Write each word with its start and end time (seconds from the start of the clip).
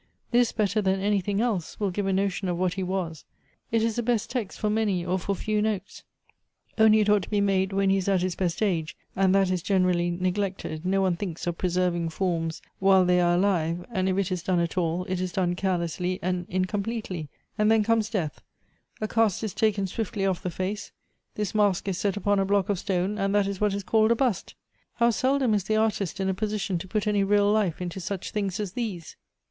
This, 0.31 0.51
better 0.51 0.81
than 0.81 0.99
anything 0.99 1.41
else, 1.41 1.79
will 1.79 1.91
give 1.91 2.07
a 2.07 2.11
notion 2.11 2.49
of 2.49 2.57
what 2.57 2.73
ho 2.73 2.85
was; 2.85 3.23
it 3.71 3.83
is 3.83 3.97
the 3.97 4.01
best 4.01 4.31
text 4.31 4.59
for 4.59 4.67
many 4.67 5.05
or 5.05 5.19
for 5.19 5.35
few 5.35 5.61
notes, 5.61 6.01
only 6.79 7.01
it 7.01 7.07
ought 7.07 7.21
to 7.21 7.29
be 7.29 7.39
made 7.39 7.69
wlien 7.69 7.91
he 7.91 7.97
is 7.97 8.09
at 8.09 8.23
his 8.23 8.33
best 8.33 8.63
age, 8.63 8.97
and 9.15 9.35
that 9.35 9.51
is 9.51 9.61
generally 9.61 10.09
neglected; 10.09 10.87
no 10.87 11.01
one 11.03 11.15
thinks 11.15 11.45
of 11.45 11.59
preserving 11.59 12.09
forms 12.09 12.63
Elective 12.81 12.81
Affinities. 12.81 12.81
159 12.81 12.89
while 12.89 13.05
they 13.05 13.21
are 13.21 13.35
alive, 13.35 13.89
and 13.95 14.09
if 14.09 14.17
it 14.17 14.31
is 14.33 14.41
done 14.41 14.59
at 14.59 14.75
all, 14.75 15.03
it 15.05 15.21
is 15.21 15.31
done 15.31 15.53
carelessly 15.53 16.17
and 16.23 16.47
incompletely: 16.49 17.29
and 17.59 17.69
then 17.69 17.83
comes 17.83 18.09
death; 18.09 18.41
a 19.01 19.07
cast 19.07 19.43
is 19.43 19.53
taken 19.53 19.85
swiftly 19.85 20.25
off 20.25 20.41
the 20.41 20.49
face; 20.49 20.91
this 21.35 21.53
mask 21.53 21.87
is 21.87 21.99
set 21.99 22.17
upon 22.17 22.39
a 22.39 22.43
block 22.43 22.69
of 22.69 22.79
stone, 22.79 23.19
and 23.19 23.35
that 23.35 23.45
is 23.45 23.61
what 23.61 23.75
is 23.75 23.83
called 23.83 24.09
a 24.11 24.15
bust. 24.15 24.55
How 24.95 25.11
seldom 25.11 25.53
is 25.53 25.65
the 25.65 25.75
artist 25.75 26.19
in 26.19 26.27
a 26.27 26.33
position 26.33 26.79
to 26.79 26.87
put 26.87 27.05
any 27.05 27.23
real 27.23 27.51
life 27.51 27.79
into 27.79 27.99
such 27.99 28.31
things 28.31 28.59
as 28.59 28.71
these 28.71 29.15